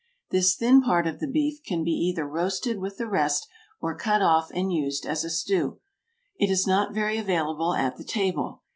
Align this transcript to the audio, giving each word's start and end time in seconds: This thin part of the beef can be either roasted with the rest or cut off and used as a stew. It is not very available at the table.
This 0.31 0.55
thin 0.55 0.81
part 0.81 1.05
of 1.05 1.19
the 1.19 1.27
beef 1.27 1.61
can 1.63 1.83
be 1.83 1.91
either 1.91 2.25
roasted 2.27 2.79
with 2.79 2.97
the 2.97 3.05
rest 3.05 3.47
or 3.79 3.95
cut 3.95 4.23
off 4.23 4.49
and 4.51 4.73
used 4.73 5.05
as 5.05 5.23
a 5.23 5.29
stew. 5.29 5.79
It 6.39 6.49
is 6.49 6.65
not 6.65 6.91
very 6.91 7.19
available 7.19 7.75
at 7.75 7.97
the 7.97 8.03
table. 8.03 8.63